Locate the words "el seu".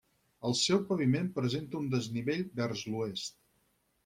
0.47-0.79